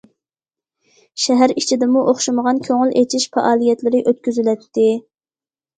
شەھەر 1.25 1.53
ئىچىدىمۇ 1.63 2.03
ئوخشىمىغان 2.13 2.63
كۆڭۈل 2.69 2.95
ئېچىش 3.03 3.31
پائالىيەتلىرى 3.37 4.05
ئۆتكۈزۈلەتتى. 4.09 4.93